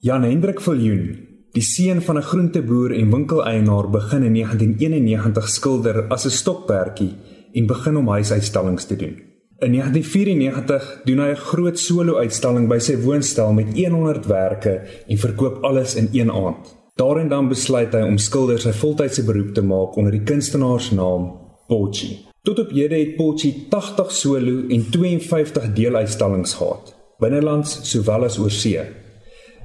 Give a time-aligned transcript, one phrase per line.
[0.00, 1.08] Jan Hendrik Viljoen,
[1.52, 7.12] die seun van 'n groenteboer en winkeleienaar, begin in 1991 skilder as 'n stokperdjie
[7.52, 9.16] en begin om huisuitstallings te doen.
[9.58, 15.62] In 1994 doen hy 'n groot solo-uitstalling by sy woonstel met 100 werke en verkoop
[15.62, 16.76] alles in een aand.
[16.94, 21.32] Daarin dan besluit hy om skilder sy voltydse beroep te maak onder die kunstenaarsnaam
[21.68, 22.26] Pochi.
[22.42, 28.99] Tot op hede het Pochi 80 solo en 52 deeluitstallings gehad, binnelands sowel as oorsee.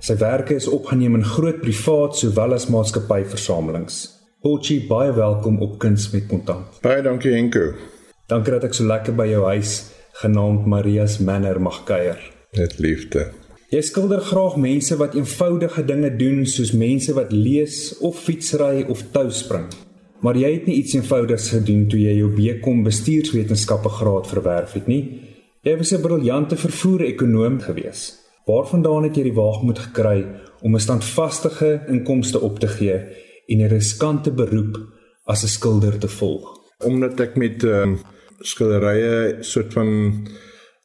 [0.06, 3.96] Sy werke is opgeneem in groot privaat sowel as maatskappyversamelings.
[4.46, 6.76] Pochi, baie welkom op Kuns met Kontant.
[6.84, 7.72] Baie dankie Henko.
[8.30, 9.72] Dankie dat ek so lekker by jou huis
[10.20, 12.20] genaamd Maria's Manor mag kuier.
[12.54, 13.32] Net liefde.
[13.74, 19.02] Jy skilder graag mense wat eenvoudige dinge doen soos mense wat lees of fietsry of
[19.16, 19.72] tou spring.
[20.22, 24.86] Maar jy het nie iets eenvoudigs gedoen toe jy jou BCom bestuurswetenskappe graad verwerf het
[24.86, 25.02] nie.
[25.66, 28.06] Jy was 'n briljante vervoer-ekonoom gewees.
[28.46, 30.20] Waarvandaan het jy die waagmoed gekry
[30.62, 32.98] om 'n standvaste inkomste op te gee
[33.48, 34.78] en 'n riskante beroep
[35.26, 36.44] as 'n skilder te volg?
[36.84, 38.00] Omdat ek met um,
[38.40, 39.90] skilderye soort van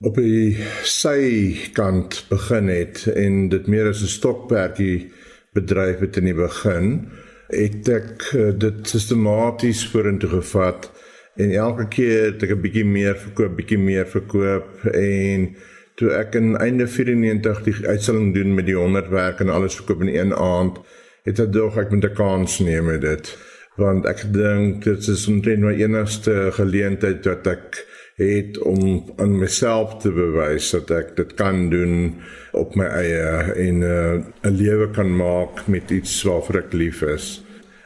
[0.01, 5.13] op die sykant begin het en dit meer as 'n stokperdjie
[5.53, 7.09] bedryf het in die begin,
[7.49, 10.91] het ek uh, dit sistematies vorentoe gevat
[11.37, 15.57] en elke keer het ek 'n bietjie meer verkoop, bietjie meer verkoop en
[16.01, 20.03] toe ek in einde 94 die uitstalling doen met die 100 werk en alles verkoop
[20.07, 20.81] in een aand,
[21.29, 23.37] het ek dog ek moet 'n kans neem met dit
[23.81, 27.81] want ek dink dit is omtrent my enigste geleentheid wat ek
[28.21, 32.17] het om aan myself te bewys dat ek dit kan doen
[32.53, 37.41] op my eie en uh, 'n lewe kan maak met iets waarvoor ek lief is.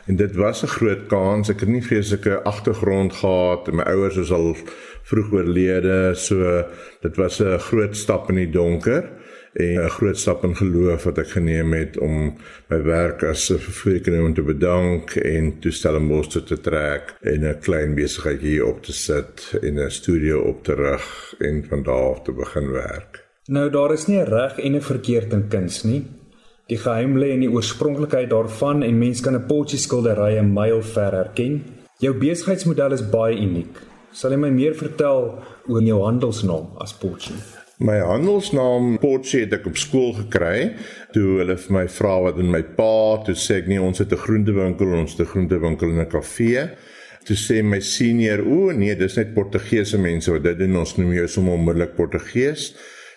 [0.06, 1.48] En dit was 'n groot kans.
[1.48, 3.72] Ek het nie vreeslike agtergrond gehad.
[3.72, 4.56] My ouers is al
[5.04, 6.64] vroeg oorlede, so
[7.00, 9.04] dit was 'n groot stap in die donker
[9.54, 12.34] en 'n groot stap in geloof wat ek geneem het om
[12.68, 18.40] my werk as 'n vervoerkundige te bedank en toestellings te trek en 'n klein besigheid
[18.40, 22.32] hier op te sit en 'n studio op te rig en van daar af te
[22.32, 23.24] begin werk.
[23.46, 26.06] Nou daar is nie 'n reg en 'n verkeerd in kuns nie.
[26.66, 30.82] Die geheim lê in die oorspronklikheid daarvan en mens kan 'n potjie skilderye 'n myl
[30.82, 31.62] ver herken.
[31.98, 33.76] Jou besigheidsmodel is baie uniek.
[34.14, 35.24] Sal jy my meer vertel
[35.66, 37.34] oor jou handelsnaam as potjie?
[37.82, 40.68] My handelsnaam Potjie het ek op skool gekry.
[41.16, 44.14] Toe hulle vir my vra wat in my pa, toe sê ek nee, ons het
[44.14, 46.70] 'n groentewinkel, ons het 'n groentewinkel en 'n kafee.
[47.26, 50.76] Toe sê my senior, o nee, dis net Portugese mense wat dit doen.
[50.76, 52.74] Ons noem jou sommer onmiddellik Portugees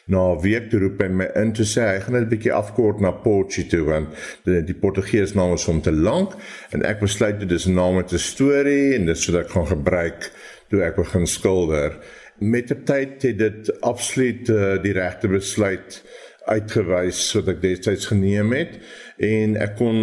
[0.07, 2.53] na 'n week toe roep hy my in toe sê hy gaan net 'n bietjie
[2.53, 4.07] afkort na Portugie toe want
[4.45, 6.31] die, die Portugese naam is om te lank
[6.71, 9.67] en ek besluit dit is 'n naam met 'n storie en dit sou ek gaan
[9.67, 10.31] gebruik
[10.71, 11.97] toe ek begin skilder.
[12.37, 16.01] Met die tyd het dit absoluut uh, die regte besluit
[16.47, 18.77] uitgewys wat ek destyds geneem het
[19.23, 19.97] en ek kon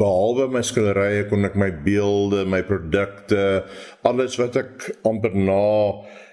[0.00, 3.64] behalwe my skilderye kon ek my beelde, my produkte,
[4.08, 5.62] alles wat ek amper na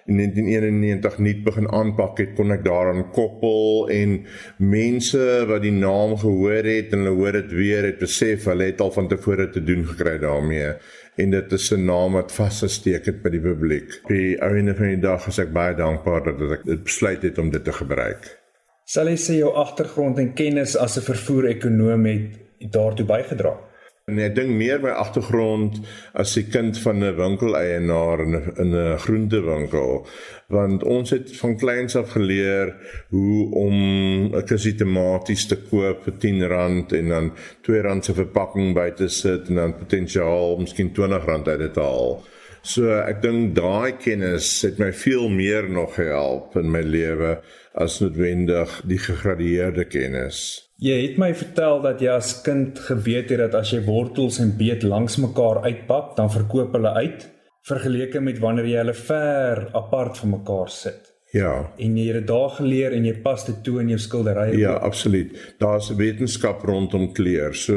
[0.10, 4.18] in 1991 nuut begin aanpak het, kon ek daaraan koppel en
[4.58, 8.82] mense wat die naam gehoor het en hulle hoor dit weer het besef hulle het
[8.82, 10.74] al van tevore te doen gekry daarmee
[11.22, 14.00] en dit is 'n naam wat vasgesteek het by die publiek.
[14.04, 17.38] Op die einde van die dag is ek baie dankbaar dat ek dit besluit het
[17.38, 18.41] om dit te gebruik.
[18.92, 23.54] Sal jy sê jou agtergrond en kennis as 'n vervoer-ekonoom het daartoe bygedra?
[24.12, 25.78] Nee, ek dink meer my agtergrond
[26.14, 30.08] as 'n kind van 'n winkeleienaar in 'n in 'n groentewinkel,
[30.48, 32.76] want ons het van kleins af geleer
[33.10, 33.76] hoe om
[34.36, 37.32] 'n kusie tomaties te koop vir R10 en dan
[37.64, 42.24] R2 se verpakking by te sit en dan potensiaal miskien R20 uit te haal.
[42.62, 47.40] So ek dink daai kennis het my veel meer nog gehelp in my lewe
[47.74, 50.70] as noodwendig die gegradueerde kennis.
[50.82, 54.56] Jy het my vertel dat jy as kind geweet het dat as jy wortels en
[54.58, 57.26] beet langs mekaar uitpak, dan verkoop hulle uit,
[57.70, 61.11] vergeleke met wanneer jy hulle ver apart van mekaar sit.
[61.32, 61.72] Ja.
[61.80, 64.58] En jy het dit daar geleer en jy pas dit toe in jou skilderye.
[64.60, 65.32] Ja, absoluut.
[65.64, 67.56] Daar's 'n wetenskap rondom kleur.
[67.56, 67.76] So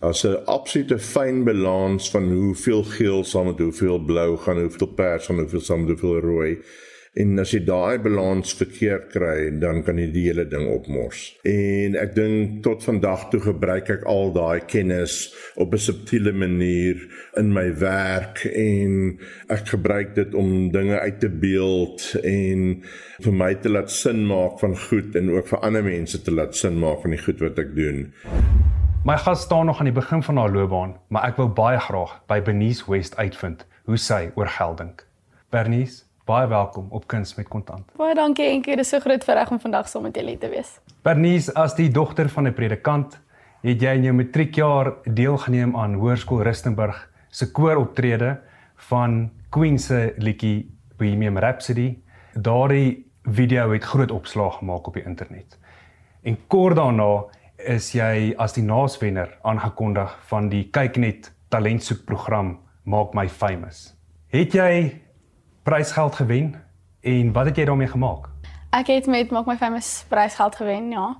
[0.00, 5.26] as 'n absolute fyn balans van hoeveel geel saam met hoeveel blou gaan, hoeveel pers
[5.26, 6.58] gaan, hoeveel saam met hoeveel rooi.
[7.14, 11.28] En as jy daai balans verkeerd kry, dan kan jy die hele ding opmors.
[11.46, 16.98] En ek dink tot vandag toe gebruik ek al daai kennis op 'n subtiele manier
[17.38, 19.18] in my werk en
[19.48, 22.82] ek gebruik dit om dinge uit te beeld en
[23.22, 26.56] vir my te laat sin maak van goed en ook vir ander mense te laat
[26.56, 28.10] sin maak van die goed wat ek doen.
[29.04, 32.22] My gas staan nog aan die begin van haar loopbaan, maar ek wou baie graag
[32.26, 35.06] by Bernice West uitvind hoe sy oor geld dink.
[35.50, 37.90] Bernice Baie welkom op Kuns met Kontant.
[38.00, 40.70] Baie dankie Enkie, dis so groot voorreg om vandag saam met julle te wees.
[41.04, 43.18] Bernice, as die dogter van 'n predikant,
[43.60, 48.40] het jy in jou matriekjaar deelgeneem aan Hoërskool Rustenburg se kooroptrede
[48.76, 51.98] van Queen se liedjie Bohemian Rhapsody.
[52.32, 55.58] Daardie video het groot opslag gemaak op die internet.
[56.22, 57.24] En kort daarna
[57.56, 63.94] is jy as die naaswenner aangekondig van die Kyknet talentsoekprogram Maak my famous.
[64.28, 65.04] Het jy
[65.64, 66.54] prysgeld gewen
[67.00, 68.28] en wat het jy daarmee gemaak?
[68.70, 71.16] Ek het met Maak my famous prysgeld gewen, ja.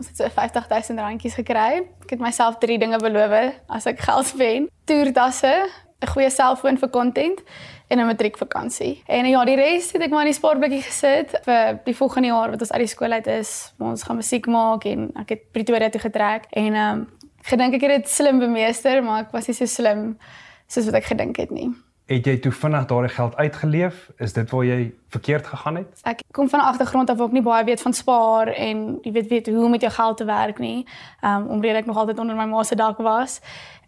[0.00, 1.84] Ons het so 50000 randjies gekry.
[2.02, 5.68] Ek het myself drie dinge beloof as ek geld wen: toertasse,
[6.00, 7.42] 'n goeie selfoon vir content
[7.88, 9.02] en 'n matriekvakansie.
[9.06, 12.50] En ja, die res het ek maar in die spaarblokkie gesit vir die volgende jaar
[12.50, 13.74] wat ons uit die skool uit is.
[13.78, 17.08] Ons gaan musiek maak en ek het Pretoria toe getrek en ehm um,
[17.42, 20.18] gedink ek het dit slim bemeester, maar ek was nie so slim
[20.66, 21.70] soos wat ek gedink het nie.
[22.10, 23.98] Het jy toe vinnig daardie geld uitgeleef?
[24.18, 24.78] Is dit waar jy
[25.10, 26.00] verkeerd gegaan het?
[26.02, 29.12] Ek kom van 'n agtergrond af waar ek nie baie weet van spaar en jy
[29.12, 30.86] weet weet hoe om met jou geld te werk nie.
[31.20, 33.40] Ehm um, omdat ek nog altyd onder my ma se dak was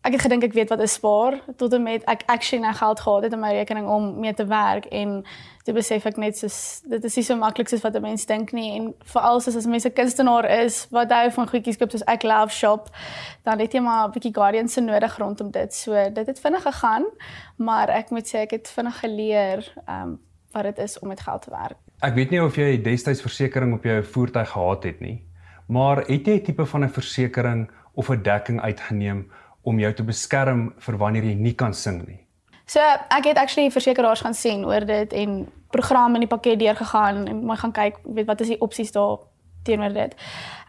[0.03, 3.01] ek het gedink ek weet wat is spaar tot en met ek actually nou geld
[3.01, 5.21] gehad het in my rekening om mee te werk en
[5.63, 6.57] toe besef ek net soos
[6.91, 9.67] dit is nie so maklik soos wat 'n mens dink nie en veral soos as
[9.67, 12.91] mense kunstenaar is wat hou van goedjies koop soos ek love shop
[13.45, 16.63] dan het jy maar 'n bietjie guardian se nodig rondom dit so dit het vinnig
[16.63, 17.07] gegaan
[17.57, 20.19] maar ek moet sê ek het vinnig geleer um,
[20.53, 23.79] wat dit is om met geld te werk ek weet nie of jy destyds versekerings
[23.79, 25.19] op jou voertuig gehad het nie
[25.67, 29.31] maar het jy 'n tipe van 'n versekering of 'n dekking uitgeneem
[29.63, 32.21] om jou te beskerm vir wanneer jy nie kan sing nie.
[32.67, 37.27] So ek het actually versekeraars gaan sien oor dit en programme in die pakket deurgegaan
[37.27, 39.19] en my gaan kyk, weet wat is die opsies daar
[39.63, 40.15] teenoor dit.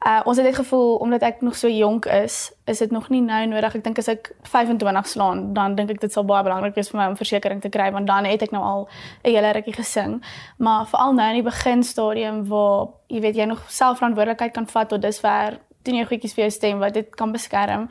[0.07, 3.21] Uh ons het net gevoel omdat ek nog so jonk is, is dit nog nie
[3.21, 3.75] nou nodig.
[3.75, 6.99] Ek dink as ek 25 slaan, dan dink ek dit sal baie belangrik wees vir
[6.99, 8.87] my om versekerings te kry want dan het ek nou al
[9.23, 10.21] 'n hele rukkie gesing.
[10.57, 14.89] Maar veral nou in die beginstadium waar jy weet jy nog self verantwoordelikheid kan vat
[14.89, 17.89] tot dusver doen jy goedjies vir jou stem wat dit kan beskerm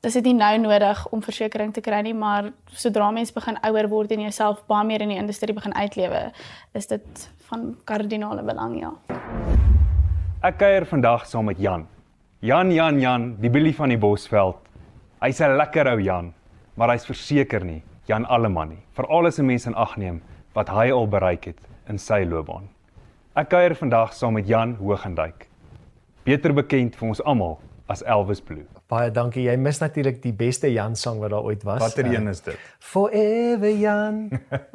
[0.00, 4.12] dit nie nou nodig om versekerings te kry nie, maar sodra mens begin ouer word
[4.16, 6.30] en jouself baie meer in die industrie begin uitlewe,
[6.72, 8.94] is dit van kardinale belang ja.
[10.40, 11.82] Ek kuier vandag saam met Jan.
[12.40, 14.56] Jan Jan Jan, die billie van die Bosveld.
[15.20, 16.32] Hy's 'n lekker ou Jan,
[16.76, 18.82] maar hy's verseker nie Jan Alleman nie.
[18.96, 20.22] Veral as 'n mens in ag neem
[20.54, 21.58] wat hy al bereik het
[21.88, 22.70] in sy loopbaan.
[23.36, 25.46] Ek kuier vandag saam met Jan Hoogendyk.
[26.24, 27.60] Beter bekend vir ons almal
[27.90, 28.64] as Elvis Blue.
[28.90, 29.44] Baie dankie.
[29.48, 31.80] Jy mis natuurlik die beste Jan sang wat daar ooit was.
[31.82, 32.58] Watter een is dit?
[32.78, 34.20] Forever Jan.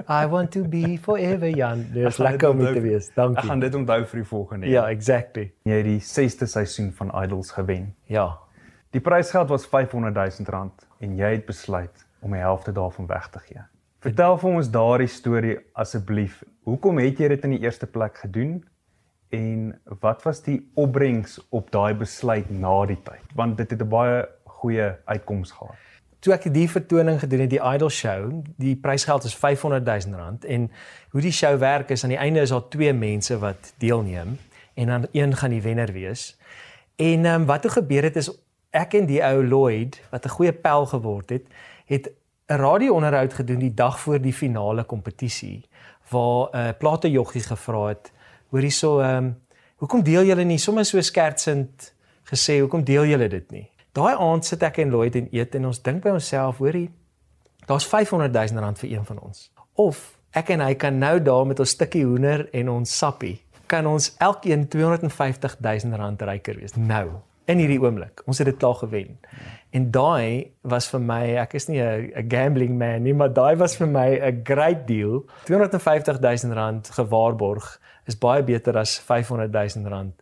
[0.10, 1.86] I want to be forever Jan.
[1.96, 3.12] Dis lekker om te wees.
[3.16, 3.44] Dankie.
[3.44, 4.90] Ek gaan dit onthou vir die volgende jaar.
[4.90, 5.48] Ja, exactly.
[5.64, 7.94] Jy het die 6ste seisoen van Idols gewen.
[8.12, 8.28] Ja.
[8.96, 13.32] Die prysgeld was 500 000 rand en jy het besluit om die helfte daarvan weg
[13.32, 13.64] te gee.
[14.06, 16.44] Vertel vir ons daardie storie asseblief.
[16.68, 18.60] Hoekom het jy dit in die eerste plek gedoen?
[19.36, 23.34] En wat was die opbrengs op daai besluit na die tyd?
[23.36, 25.76] Want dit het 'n baie goeie uitkoms gehad.
[26.20, 30.46] Toe ek die vertoning gedoen het, die Idol show, die prysgeld is 500 000 rand
[30.46, 30.72] en
[31.10, 34.38] hoe die show werk is aan die einde is daar twee mense wat deelneem
[34.74, 36.38] en dan een gaan die wenner wees.
[36.96, 38.32] En ehm um, wat toe gebeur het is
[38.70, 41.46] ek en die ou Lloyd wat 'n goeie pel geword het,
[41.86, 42.12] het
[42.48, 45.66] 'n radio-onderhoud gedoen die dag voor die finale kompetisie
[46.10, 48.12] waar 'n uh, platejoggie gevra het
[48.52, 49.34] hoor hierso ehm um,
[49.84, 51.92] hoekom deel julle nie sommer so skertsend
[52.30, 53.66] gesê hoekom deel julle dit nie?
[53.94, 56.90] Daai aand sit ek en Lloyd en eet en ons dink by onsself hoorie
[57.68, 59.50] daar's 500 000 rand vir een van ons.
[59.76, 63.38] Of ek en hy kan nou daar met ons stukkie hoender en ons sappie
[63.68, 68.58] kan ons elkeen 250 000 rand ryker wees nou in hierdie oomblik ons het dit
[68.58, 69.18] klaar gewen
[69.72, 73.76] en daai was vir my ek is nie 'n gambling man nie maar daai was
[73.78, 79.90] vir my 'n great deal 250 000 rand gewaarborg is baie beter as 500 000
[79.90, 80.14] rand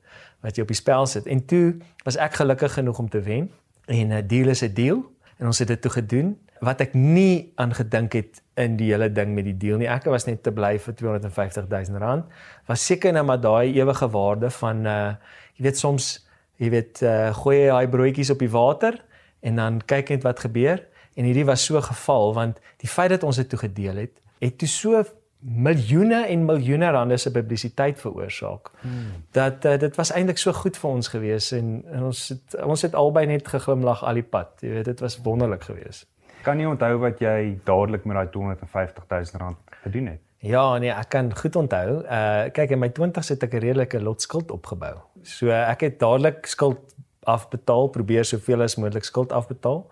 [0.44, 1.28] wat jy op die spel sit.
[1.32, 3.52] En toe was ek gelukkig genoeg om te wen
[3.86, 5.04] en 'n deal is 'n deal
[5.40, 9.12] en ons het dit toe gedoen wat ek nie aan gedink het in die hele
[9.12, 9.88] ding met die deal nie.
[9.88, 12.26] Ek was net te bly vir 250 000 rand.
[12.68, 15.16] Was seker nou maar daai ewige waarde van uh
[15.56, 16.28] jy weet soms
[16.64, 19.00] jy weet uh gooi jy daai broodjies op die water
[19.44, 20.80] en dan kyk net wat gebeur
[21.14, 24.58] en hierdie was so geval want die feit dat ons dit toe gedeel het het
[24.58, 25.04] toe so
[25.44, 28.72] miljoene en miljoene rande se publisiteit veroorsaak.
[28.80, 29.24] Hmm.
[29.32, 32.82] Dat uh, dit was eintlik so goed vir ons gewees en, en ons het ons
[32.82, 34.56] het albei net geglimlag al die pad.
[34.64, 36.08] Jy weet dit was wonderlik geweest.
[36.44, 40.24] Kan jy onthou wat jy dadelik met daai 250 000 rand gedoen het?
[40.44, 42.02] Ja, nee, ek kan goed onthou.
[42.04, 45.00] Uh kyk in my 20's het ek 'n redelike lot skuld opgebou.
[45.24, 46.80] So ek het dadelik skuld
[47.24, 49.88] afbetaal, probeer soveel as moontlik skuld afbetaal.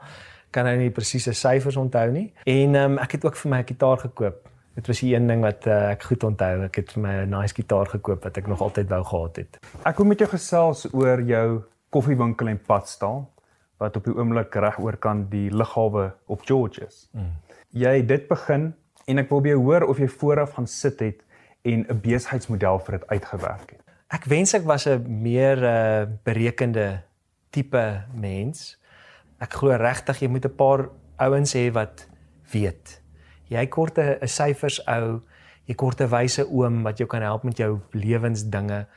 [0.51, 2.34] Kan nou nie presiese syfers onthou nie.
[2.43, 5.41] En um, ek het ook vir my 'n gitaar gekoop Dit was die een ding
[5.43, 6.63] wat uh, ek goed onthou.
[6.63, 9.60] Ek het vir my 'n nice gitaar gekoop wat ek nog altyd wou gehad het.
[9.84, 13.27] Ek wil met jou gesels oor jou koffiewinkel en padstal
[13.77, 17.10] wat op die oomblik reg oorkant die lughawe op George is.
[17.12, 17.36] Mm.
[17.70, 18.74] Jy het dit begin
[19.05, 21.24] en ek wil by jou hoor of jy vooraf gaan sit het
[21.62, 23.81] en 'n besigheidsmodel vir dit uitgewerk het.
[24.12, 27.03] Ek wens ek was 'n meer uh, berekende
[27.50, 28.77] tipe mens.
[29.39, 32.08] Ek glo regtig jy moet 'n paar ouens hê wat
[32.51, 33.01] weet.
[33.48, 35.22] Jy kort 'n syfers ou,
[35.65, 38.88] jy kort 'n wyse oom wat jou kan help met jou lewensdinge.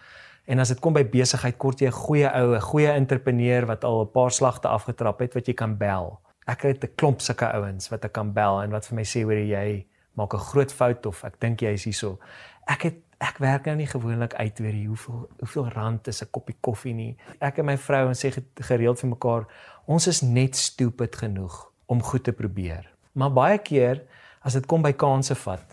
[0.46, 3.84] En as dit kom by besigheid, kort jy 'n goeie ou, 'n goeie entrepreneur wat
[3.84, 6.20] al 'n paar slagte afgetrap het wat jy kan bel.
[6.46, 9.22] Ek het 'n klomp sulke ouens wat ek kan bel en wat vir my sê
[9.22, 12.18] hoor jy maak 'n groot fout of ek dink jy is hierso.
[12.66, 16.56] Ek het ek werk nou nie gewoonlik uit oor hoeveel hoeveel rand is 'n koppie
[16.60, 17.16] koffie nie.
[17.40, 19.46] Ek en my vrou ons sê gereeld vir mekaar,
[19.86, 22.90] ons is net stupid genoeg om goed te probeer.
[23.12, 24.02] Maar baie keer
[24.42, 25.64] as dit kom by kansse vat,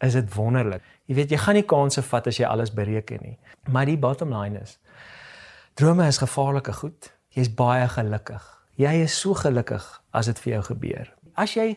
[0.00, 0.82] is dit wonderlik.
[1.06, 3.38] Jy weet jy gaan nie kansse vat as jy alles bereken nie.
[3.68, 4.78] Maar die bottom line is
[5.74, 7.12] drome is gevaarlike goed.
[7.28, 8.42] Jy's baie gelukkig.
[8.76, 11.12] Jy is so gelukkig as dit vir jou gebeur.
[11.34, 11.76] As jy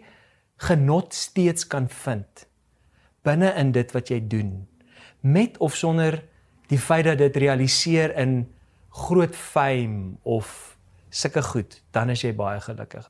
[0.57, 2.47] genot steeds kan vind
[3.23, 4.67] binne in dit wat jy doen,
[5.23, 6.19] met of sonder
[6.71, 8.41] die feit dat dit realiseer in
[8.93, 10.75] groot fame of
[11.13, 13.07] sulke goed, dan is jy baie gelukkig.